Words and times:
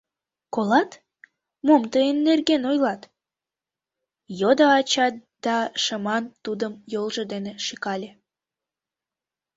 —Колат, 0.53 0.91
мом 1.65 1.81
тыйын 1.93 2.17
нерген 2.27 2.61
ойлат?— 2.69 3.01
йодо 4.39 4.65
ача 4.77 5.07
да 5.43 5.57
шыман 5.83 6.23
тудым 6.43 6.73
йолжо 6.93 7.23
дене 7.33 7.51
шӱкале. 7.65 8.09